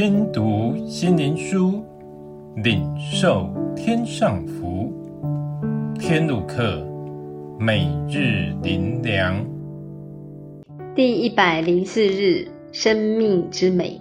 [0.00, 1.82] 听读心灵书，
[2.62, 4.92] 领受天上福。
[5.98, 6.86] 天路客，
[7.58, 9.44] 每日灵粮，
[10.94, 14.00] 第一百零四日，生命之美。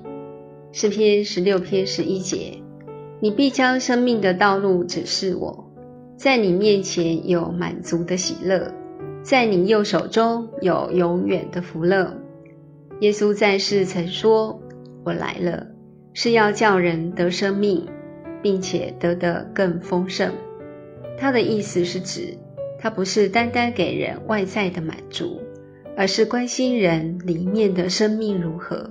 [0.72, 2.62] 诗篇十六篇十一节：
[3.20, 5.68] 你必将生命的道路指示我，
[6.16, 8.72] 在你面前有满足的喜乐，
[9.24, 12.14] 在你右手中有永远的福乐。
[13.00, 14.60] 耶稣在世曾说
[15.04, 15.66] ：“我来了，
[16.20, 17.86] 是要叫人得生命，
[18.42, 20.34] 并且得得更丰盛。”
[21.16, 22.36] 他的意思是指，
[22.80, 25.40] 他不是单单给人外在的满足，
[25.96, 28.90] 而是关心人里面的生命如何。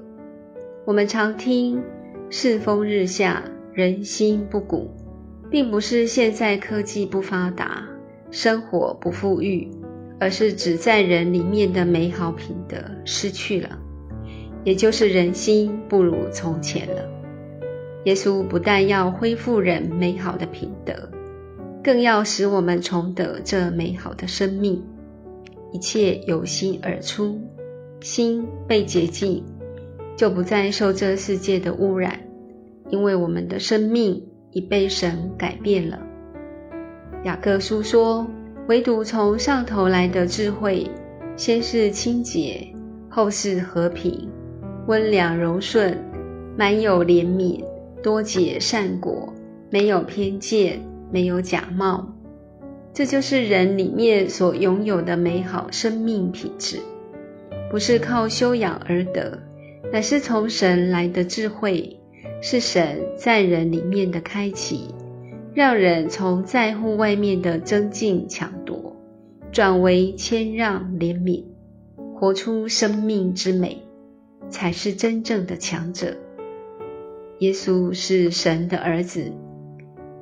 [0.84, 1.82] 我们常听
[2.30, 4.92] “世风日下，人心不古”，
[5.50, 7.88] 并不是现在科技不发达，
[8.30, 9.68] 生活不富裕，
[10.20, 13.80] 而是指在人里面的美好品德失去了。
[14.62, 17.15] 也就是人心不如从前了。
[18.06, 21.10] 耶稣不但要恢复人美好的品德，
[21.82, 24.84] 更要使我们重得这美好的生命。
[25.72, 27.40] 一切由心而出，
[28.00, 29.42] 心被洁净，
[30.16, 32.20] 就不再受这世界的污染，
[32.90, 35.98] 因为我们的生命已被神改变了。
[37.24, 38.24] 雅各书说
[38.68, 40.88] ：“唯独从上头来的智慧，
[41.36, 42.68] 先是清洁，
[43.08, 44.30] 后是和平。”
[44.86, 45.98] 温良柔顺，
[46.56, 47.64] 满有怜悯，
[48.06, 49.34] 多结善果，
[49.68, 52.14] 没有偏见，没有假冒。
[52.94, 56.78] 这就是人里面所拥有的美好生命品质，
[57.68, 59.40] 不是靠修养而得，
[59.92, 61.98] 乃是从神来的智慧，
[62.40, 64.94] 是神在人里面的开启，
[65.52, 68.94] 让人从在乎外面的争竞抢夺，
[69.50, 71.42] 转为谦让怜悯，
[72.14, 73.82] 活出生命之美。
[74.48, 76.16] 才是真正的强者。
[77.40, 79.32] 耶稣是神的儿子，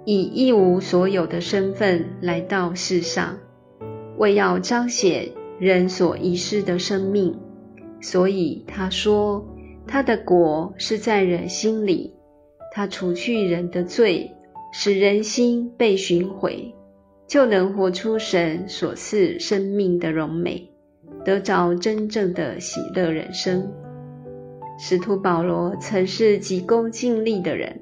[0.04, 3.38] 以一无所有的身份来到世上，
[4.18, 5.30] 为要彰显
[5.60, 7.38] 人所遗失的生命。
[8.00, 9.46] 所以他说，
[9.86, 12.12] 他的国是在人心里，
[12.72, 14.32] 他除去人的罪，
[14.72, 16.74] 使人心被寻回，
[17.28, 20.68] 就能活出神所赐生命的荣美，
[21.24, 23.72] 得着真正的喜乐人生。
[24.76, 27.80] 使徒保罗曾是急功近利的人，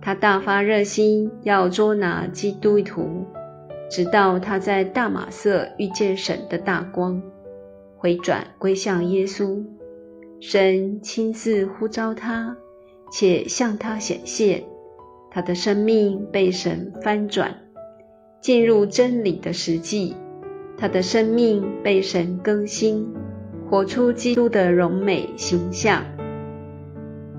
[0.00, 3.24] 他大发热心要捉拿基督徒，
[3.90, 7.22] 直到他在大马色遇见神的大光，
[7.96, 9.64] 回转归向耶稣，
[10.40, 12.56] 神亲自呼召他，
[13.10, 14.64] 且向他显现，
[15.30, 17.56] 他的生命被神翻转，
[18.42, 20.14] 进入真理的实际，
[20.76, 23.14] 他的生命被神更新。
[23.72, 26.02] 活出基督的荣美形象。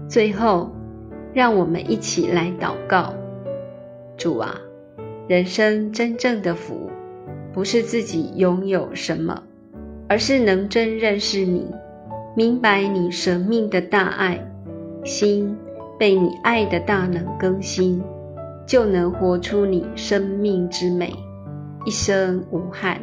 [0.09, 0.71] 最后，
[1.31, 3.13] 让我们一起来祷告：
[4.17, 4.55] 主啊，
[5.27, 6.89] 人生真正的福，
[7.53, 9.43] 不是自己拥有什么，
[10.09, 11.67] 而是能真认识你，
[12.35, 14.43] 明白你舍命的大爱，
[15.05, 15.55] 心
[15.99, 18.01] 被你爱的大能更新，
[18.65, 21.13] 就能活出你生命之美，
[21.85, 23.01] 一生无憾。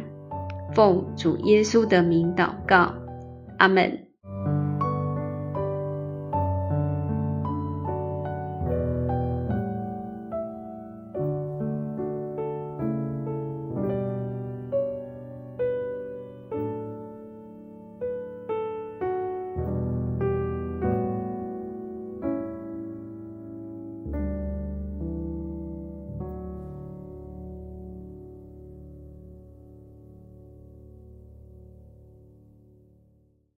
[0.73, 2.91] 奉主耶稣的名祷告。
[3.61, 4.10] Amen.